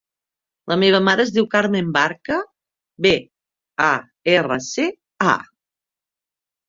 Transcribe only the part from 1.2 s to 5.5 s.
es diu Carmen Barca: be, a, erra, ce, a.